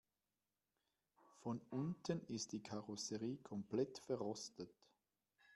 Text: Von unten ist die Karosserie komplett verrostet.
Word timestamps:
Von 1.43 1.61
unten 1.69 2.21
ist 2.27 2.53
die 2.53 2.63
Karosserie 2.63 3.37
komplett 3.37 3.99
verrostet. 3.99 4.73